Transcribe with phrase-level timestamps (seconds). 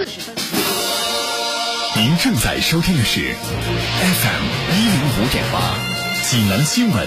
[0.00, 0.34] 四十分。
[1.94, 5.74] 您正在收听的是 FM 一零五点八，
[6.22, 7.06] 济南新闻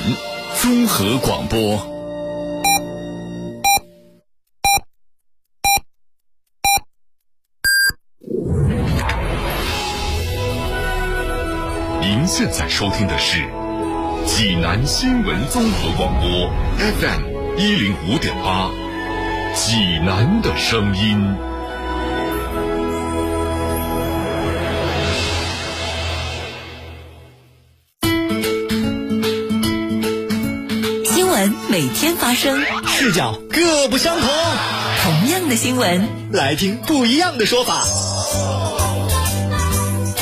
[0.62, 1.92] 综合广播。
[12.00, 13.40] 您现在收听的是
[14.28, 16.48] 济南新闻综合广播
[16.78, 18.70] FM 一零五点八，
[19.56, 21.53] 济南的声音。
[32.34, 34.28] 发生，视角各不相同。
[35.04, 37.86] 同样的新闻，来听不一样的说法。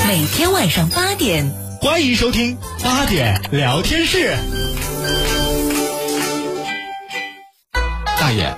[0.10, 4.36] 每天晚上八点，欢迎收听八点聊天室。
[8.20, 8.58] 大爷，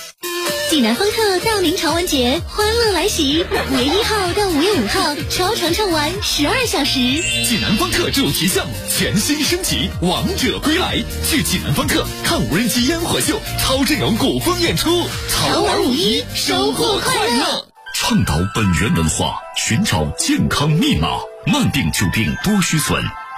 [0.71, 6.93] 济南方特大明潮玩节欢乐来袭，五月一号到五月五号，超长畅玩十二小时。
[7.43, 10.95] 济南方特主题项目全新升级，王者归来，
[11.29, 17.67] 去济南方特看无人机烟火秀、超阵容古风演出，潮玩五一，收获快乐。
[17.93, 21.09] 倡导本源文化，寻找健康密码，
[21.47, 23.03] 慢病久病多虚损。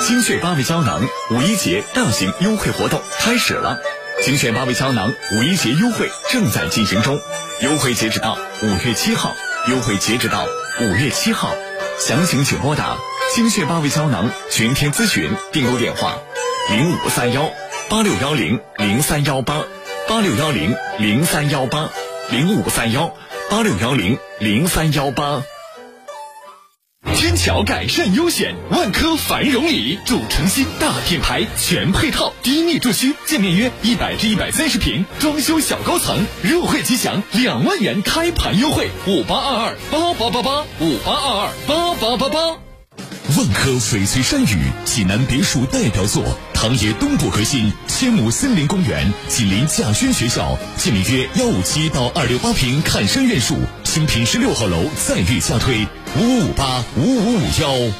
[0.00, 3.78] 精血八味胶囊五一节大型优惠活动开始了，
[4.24, 7.20] 精血八味胶囊五一节优惠正在进行中，
[7.60, 9.34] 优惠截止到五月七号，
[9.68, 10.46] 优惠截止到
[10.80, 11.54] 五月七号，
[11.98, 12.96] 详情请拨打
[13.34, 16.18] 精血八味胶囊全天咨询订购电话
[16.70, 17.50] 零五三幺
[17.88, 19.62] 八六幺零零三幺八
[20.08, 21.90] 八六幺零零三幺八
[22.30, 23.14] 零五三幺
[23.50, 25.42] 八六幺零零三幺八。
[27.04, 42.40] 天桥改善优选，万科繁荣里，主城新大品牌，全配套，低密住区，建面约一百至一百三十平，装修小高层，入会即享两万元开盘优惠，五八二二八八八八，五八二二八八八八。
[43.36, 46.22] 万科翡翠山语济南别墅代表作，
[46.60, 55.86] 唐冶东部核心千亩森林公园，紧邻稼轩学校，建面约幺五七到二六八平看山院墅，新品十六号楼再遇加推，
[56.18, 57.94] 五五八五五五幺。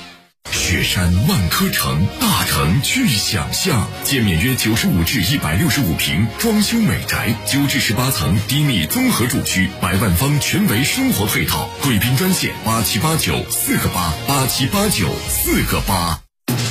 [0.52, 11.66] 雪山万科城，大城具想象，建面约九十五至一百六十五平，装修美宅，九至十八层低密综合住区，百万方全维生活配套。
[11.82, 16.20] 贵宾专线八七八九四个八八七八九四个八。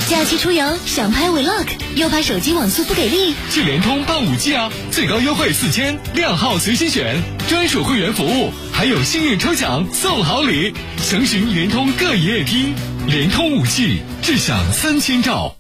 [0.10, 12.74] 假期出游想拍 vlog，又怕手机网速不给力，去联通办五 G 啊，最高优惠四千，靓号随心选，专属会员服务，还有幸运抽奖送好礼，详询联通各营业厅。
[13.08, 15.56] 联通五 G，智享三千兆。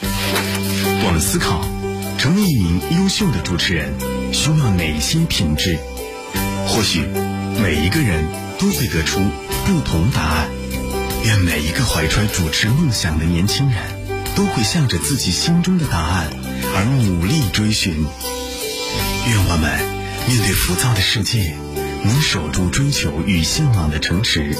[0.00, 1.64] 我们思考，
[2.18, 3.94] 成为一名优秀的主持人，
[4.32, 5.78] 需要哪些品质？
[6.66, 7.00] 或许
[7.62, 8.26] 每一个人
[8.58, 9.20] 都会得出
[9.64, 10.61] 不同答案。
[11.24, 13.78] 愿每一个怀揣主持梦想的年轻人，
[14.34, 16.30] 都会向着自己心中的答案
[16.74, 17.94] 而努力追寻。
[17.94, 19.78] 愿我们
[20.28, 21.56] 面对浮躁的世界，
[22.02, 24.56] 能守住追求与向往的城池。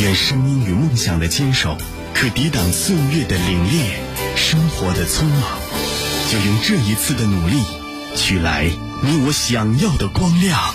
[0.00, 1.78] 愿声音与梦想的坚守，
[2.12, 5.58] 可抵挡岁月的凛冽，生活的匆忙。
[6.30, 7.56] 就用这一次的努力，
[8.16, 8.70] 取来
[9.02, 10.74] 你我想要的光亮。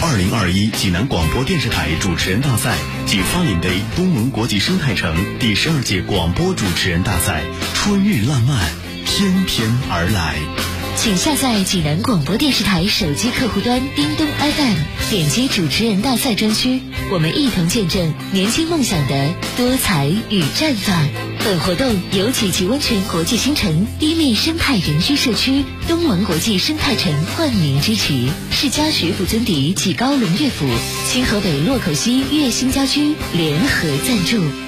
[0.00, 7.42] 二零二一济南广播电视台主持人大赛暨发引 day 东盟国际生态城第十二届广播主持人大赛，
[7.74, 8.70] 春日烂漫，
[9.04, 10.36] 翩翩而来。
[10.96, 16.80] 请下载济南广播电视台手机客户端叮咚 FM，点击主持人大赛专区，
[17.10, 21.27] 我们一同见证年轻梦想的多彩与绽放。
[21.44, 30.66] 本活动由济济温泉国际新城低密生态人居社区东盟国际生态城冠名支持，世家学府尊邸济高龙悦府、
[31.06, 34.67] 清河北洛口西悦新家居联合赞助。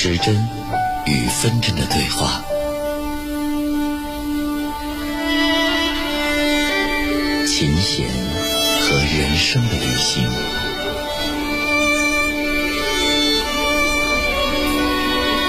[0.00, 0.48] 时针
[1.06, 2.40] 与分针的对话，
[7.44, 8.06] 琴弦
[8.80, 10.30] 和人生的旅行，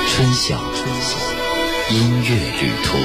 [0.07, 0.59] 春晓
[1.91, 2.29] 音乐
[2.59, 2.97] 旅途。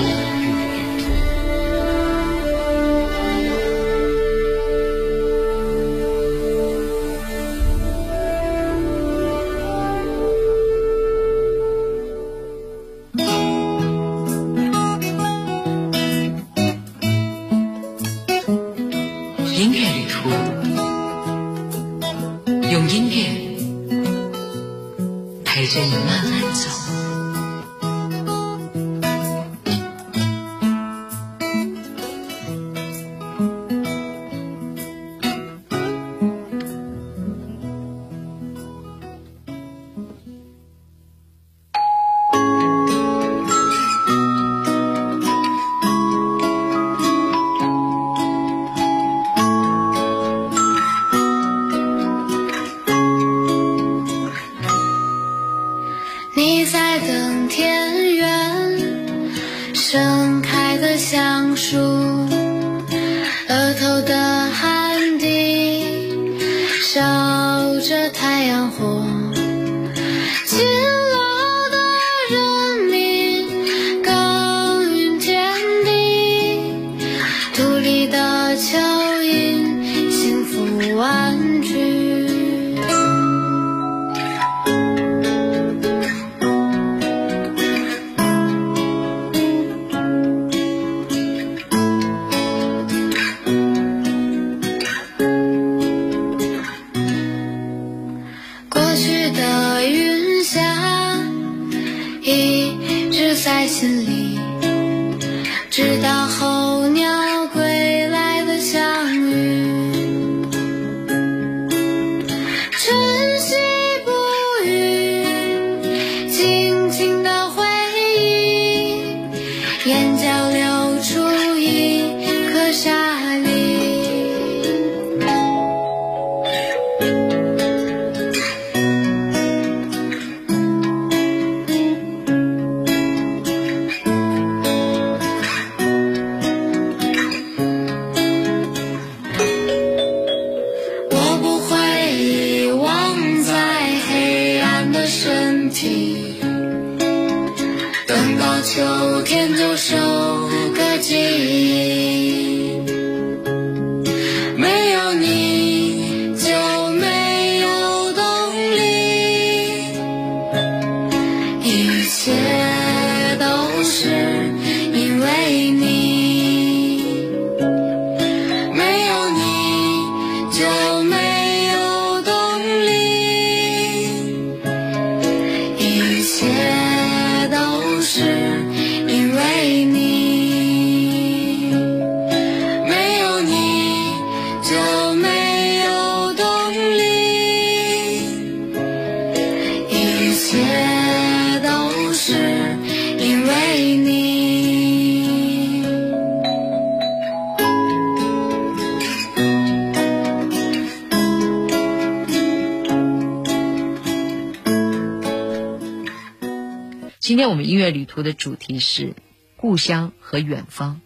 [207.25, 209.15] 今天我们音乐旅途的主题是
[209.57, 211.01] 故乡和远方。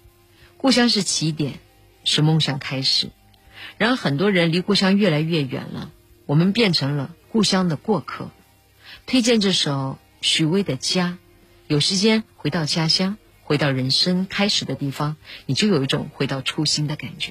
[0.56, 1.60] 故乡是起点，
[2.02, 3.10] 是梦想开始。
[3.76, 5.92] 然而，很多人离故乡越来越远了，
[6.26, 8.32] 我们变成了故乡的过客。
[9.06, 11.18] 推荐这首许巍的《家》，
[11.68, 15.14] 有时间回到家乡，回到人生开始的地方，
[15.46, 17.30] 你就有一种回到初心的感觉。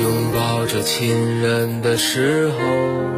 [0.00, 3.17] 拥抱着亲人的时候。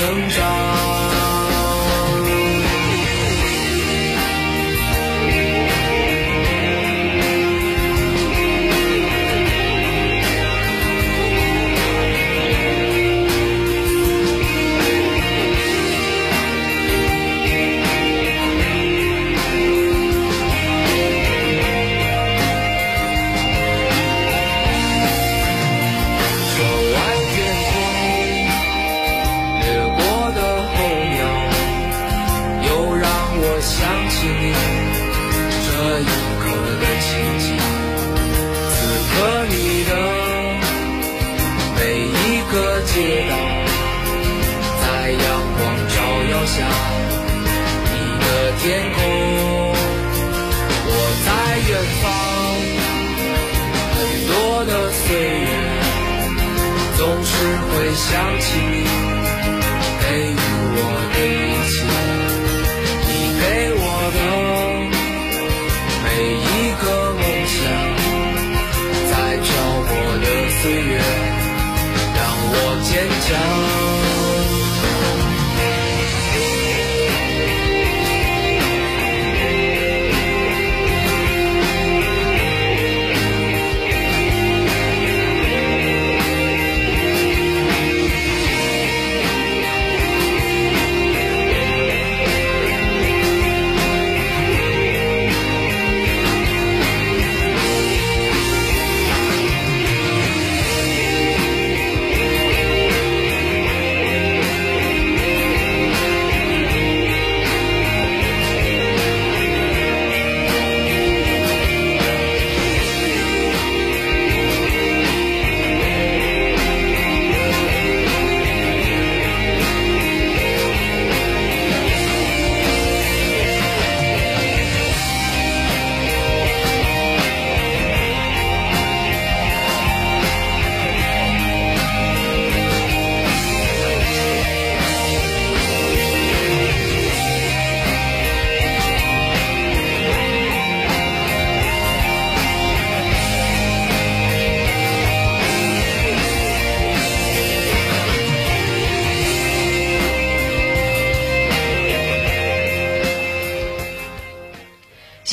[0.00, 0.79] 成长。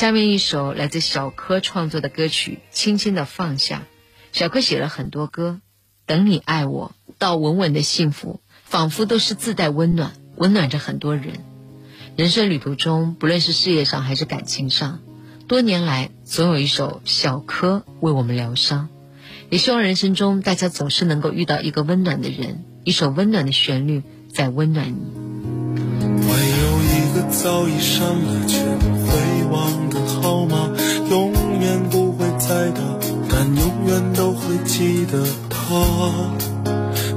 [0.08, 3.82] 下面一首来自小柯创作的歌曲《轻轻的放下》。
[4.38, 5.60] 小柯写了很多歌，
[6.06, 11.44] 等你爱我到稳稳的幸福，仿佛都是自带温暖，温暖着很多人。
[12.16, 15.00] 人生旅途中，不论是事业上还是感情上，
[15.46, 18.88] 多年来总有一首小柯为我们疗伤。
[19.50, 25.02] 也希望人生中大家总是能够遇到一个温暖的人，一首温暖的旋律在温暖你。
[26.22, 28.56] 会有一个早已删了却
[29.50, 30.68] 忘的号码，
[31.10, 32.80] 永远不会再打，
[33.28, 35.58] 但永远都会记得他。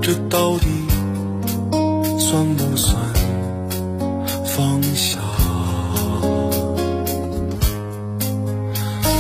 [0.02, 0.66] 这到底
[2.20, 2.96] 算不算
[4.46, 5.20] 放下？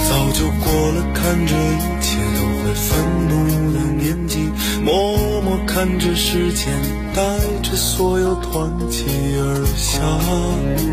[0.10, 2.89] 早就过了看着一切都会愤
[3.30, 3.32] 怒
[3.74, 4.50] 的年纪，
[4.84, 6.74] 默默看着时间
[7.13, 7.22] 带
[7.62, 9.06] 着所有团结
[9.38, 10.01] 而下，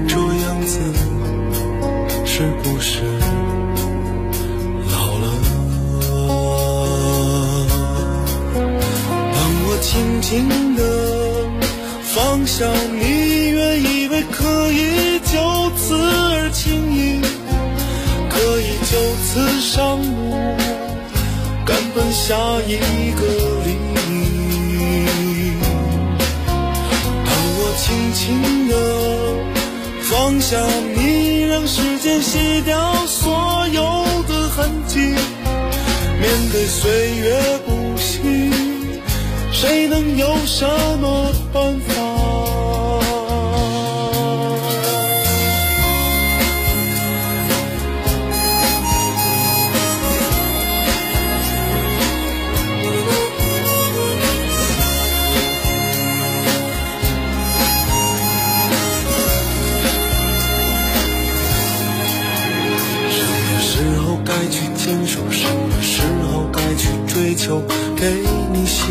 [0.06, 0.78] 这样子
[2.38, 3.02] 是不是
[4.92, 5.26] 老了？
[9.34, 10.80] 当我轻轻地
[12.14, 15.34] 放下，你原以为可以就
[15.76, 17.20] 此而轻易，
[18.30, 20.30] 可以就此上路，
[21.66, 22.36] 赶奔下
[22.68, 22.78] 一
[23.18, 23.20] 个
[23.64, 25.58] 黎明。
[27.26, 28.22] 当我轻轻
[28.68, 28.72] 地
[30.02, 30.56] 放下
[30.94, 31.66] 你，让
[32.20, 33.82] 洗掉所有
[34.28, 34.98] 的痕迹。
[36.20, 38.50] 面对岁月不息，
[39.52, 40.66] 谁能有什
[41.00, 42.17] 么办法？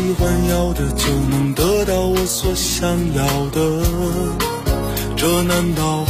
[0.08, 3.60] 喜欢要的，就能得到我所想要的。
[5.14, 6.02] 这难道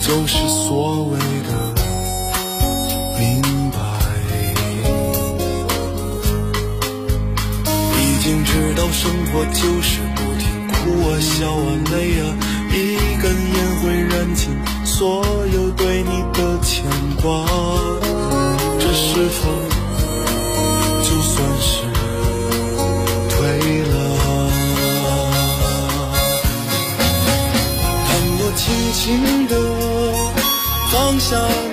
[0.00, 1.52] 就是所谓的
[3.18, 3.76] 明白？
[8.00, 12.24] 已经知道生活就是不停哭啊、笑啊、累啊，
[12.72, 14.48] 一根烟会燃尽
[14.86, 16.86] 所有对你的牵
[17.22, 17.91] 挂。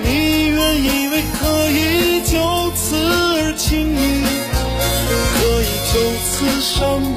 [0.03, 2.33] 你，原以为可以就
[2.75, 4.23] 此而轻易，
[5.35, 5.93] 可以就
[6.25, 6.27] 此
[6.61, 7.13] 上路，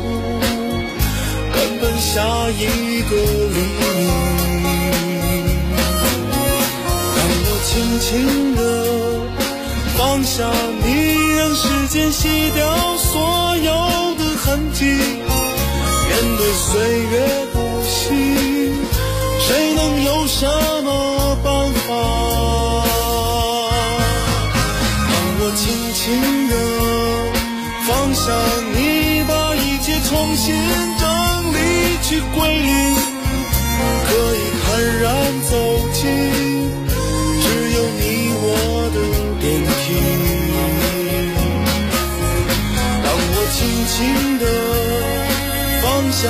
[1.52, 2.10] 赶奔下
[2.50, 2.60] 一
[3.02, 3.12] 个
[3.54, 3.80] 黎明。
[7.14, 7.70] 当我轻
[8.00, 8.10] 轻
[8.56, 8.60] 地
[9.96, 10.36] 放下
[10.82, 10.86] 你，
[11.36, 12.60] 让时间洗掉
[12.96, 13.10] 所
[13.56, 13.70] 有
[14.16, 16.70] 的痕迹，面对岁
[17.12, 17.14] 月
[17.52, 18.10] 不息，
[19.40, 20.40] 谁能有什
[20.84, 20.91] 么
[28.24, 28.30] 想
[28.72, 30.54] 你，把一切重新
[30.96, 31.08] 整
[31.52, 31.56] 理
[32.02, 32.70] 去归零，
[34.06, 34.64] 可以坦
[35.00, 35.10] 然
[35.50, 35.52] 走
[35.92, 36.00] 进
[37.42, 38.00] 只有你
[38.38, 38.46] 我
[38.94, 38.96] 的
[39.40, 39.82] 电梯。
[43.02, 43.58] 当我轻
[43.90, 43.92] 轻
[44.38, 44.42] 地
[45.82, 46.22] 放下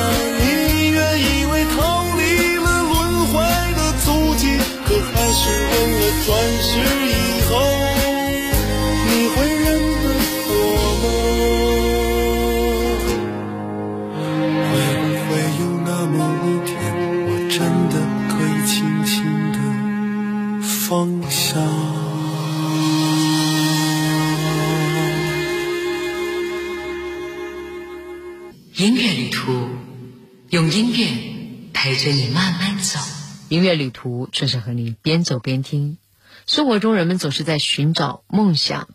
[33.52, 35.98] 音乐旅途就是和你边走边听。
[36.46, 38.88] 生活中，人们总是在寻找梦想，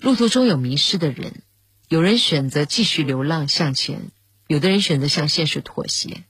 [0.00, 1.44] 路途中有迷失的人，
[1.86, 4.10] 有人选择继续流浪向前，
[4.48, 6.24] 有的人选择向现实妥协。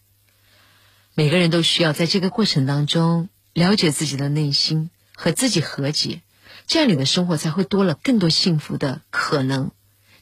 [1.14, 6.20] 每个人都需要在这个过程当中了解自己的内心，和自己和解，
[6.66, 9.70] 这样你的生活才会多了更多幸福的可能。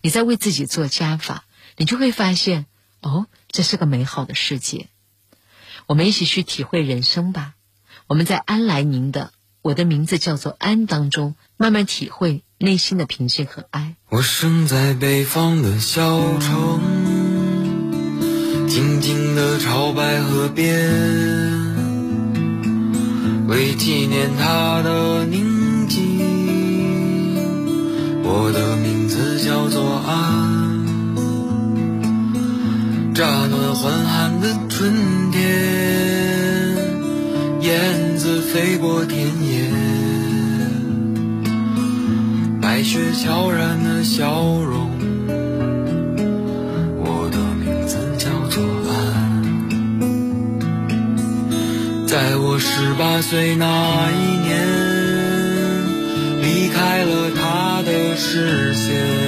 [0.01, 1.45] 你在为自己做加法，
[1.77, 2.67] 你就会发现，
[3.01, 4.87] 哦，这是个美好的世界。
[5.89, 7.55] 我们一起去体会人生吧。
[8.09, 13.97] 我们在安来宁的《我的名字叫做安》当中，慢慢体会内心的平静和爱。
[14.11, 16.79] 我生在北方的小城，
[18.69, 20.67] 静静的朝白河边，
[23.47, 26.21] 为纪念它的宁静，
[28.25, 30.68] 我的名字叫做安。
[33.19, 34.95] 乍暖还寒的春
[35.33, 35.43] 天，
[37.63, 39.73] 燕子飞过田野。
[42.63, 44.89] 白雪悄然的笑容，
[47.01, 48.97] 我的名字叫做安。
[52.07, 54.65] 在我十八岁那一年，
[56.41, 59.28] 离开了他的视线。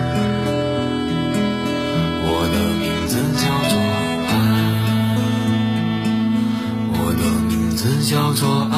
[8.01, 8.77] 叫做爱。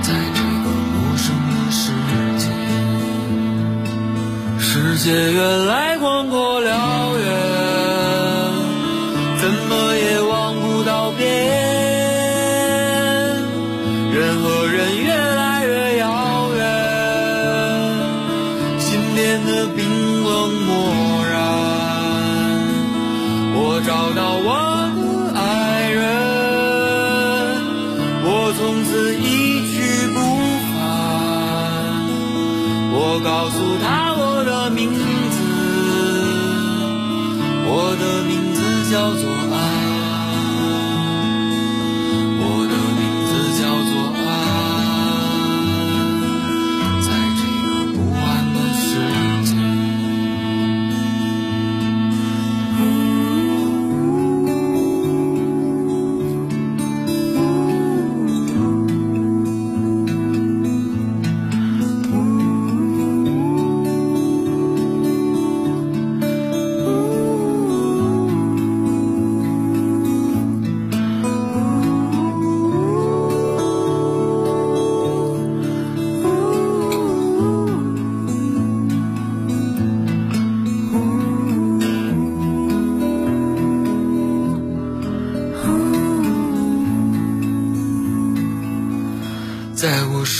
[0.00, 1.92] 在这个陌生的世
[2.38, 2.44] 界，
[4.58, 6.59] 世界原来广阔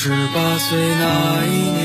[0.02, 1.78] 十八岁那一年，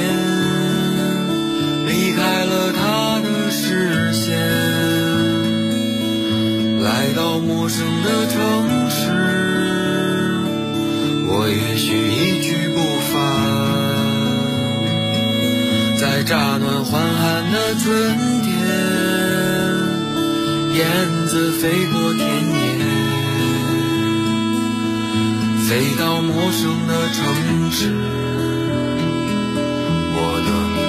[1.85, 4.39] 离开了他的视线，
[6.81, 9.11] 来到陌生的城市，
[11.27, 12.79] 我也许一去不
[13.11, 13.19] 返，
[15.99, 18.49] 在乍暖还寒的春天，
[20.73, 20.85] 燕
[21.27, 22.44] 子飞过田
[25.67, 27.91] 飞到陌生的城市，
[30.13, 30.84] 我的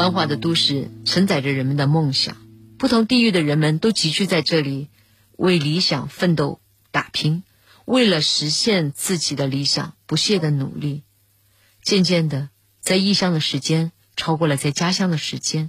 [0.00, 2.38] 繁华的都市承载着人们的梦想，
[2.78, 4.88] 不同地域的人们都集聚在这里，
[5.36, 6.58] 为理想奋斗
[6.90, 7.42] 打拼，
[7.84, 11.02] 为了实现自己的理想不懈的努力。
[11.82, 12.48] 渐渐的，
[12.80, 15.68] 在异乡的时间超过了在家乡的时间，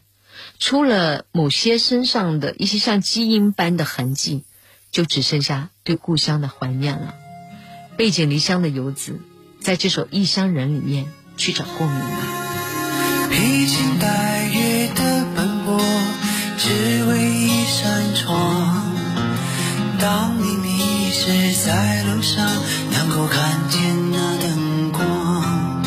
[0.59, 4.45] 除了某些身上的一些像基因般的痕迹，
[4.93, 7.15] 就只剩下对故乡的怀念了。
[7.97, 9.19] 背井离乡的游子，
[9.59, 12.60] 在这首《异乡人》里面去找共鸣吧。
[13.31, 15.79] 披星戴月的奔波，
[16.57, 18.83] 只为一扇窗。
[19.97, 22.45] 当你迷失在路上，
[22.91, 23.79] 能够看见
[24.11, 25.81] 那灯光，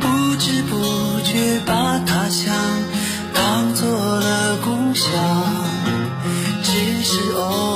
[0.00, 2.52] 不知不觉把他乡
[3.32, 5.12] 当做了故乡。
[6.64, 6.72] 只
[7.04, 7.75] 是偶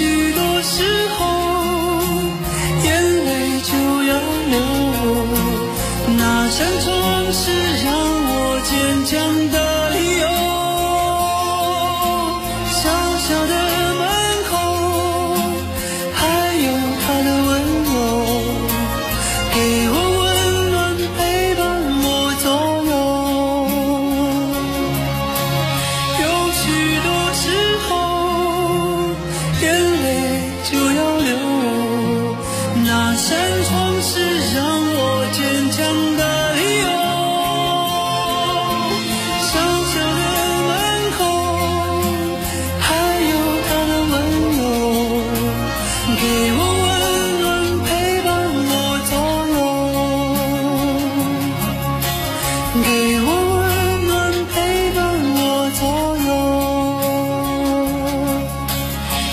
[0.00, 0.23] 有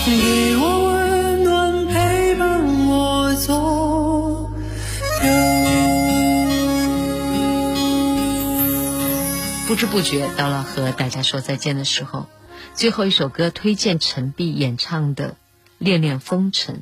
[0.04, 4.50] 给我温暖，陪伴我左
[9.68, 12.26] 不知不觉到了和大家说再见的时候，
[12.74, 15.30] 最后一首歌推荐陈碧演唱的
[15.78, 16.76] 《恋恋风尘》，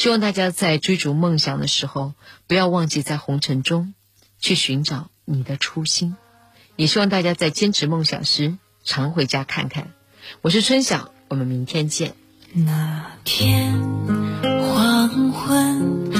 [0.00, 2.14] 希望大家在追逐梦想的时候，
[2.46, 3.92] 不要忘记在红尘中
[4.38, 6.14] 去寻找你的初心，
[6.76, 9.90] 也希望大家在坚持梦想时常回家看看。
[10.42, 12.21] 我是春晓，我们明天见。
[12.54, 13.80] 那天
[14.44, 16.10] 黄昏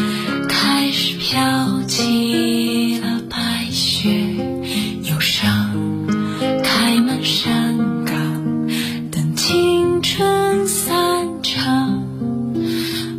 [0.49, 4.09] 开始飘起了白雪
[5.03, 5.77] 忧伤
[6.65, 8.17] 开满山岗
[9.11, 12.03] 等青春散场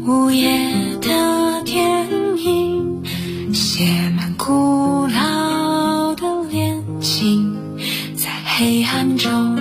[0.07, 3.05] 午夜的电影
[3.53, 7.77] 写满古老的恋情
[8.15, 9.52] 在黑暗中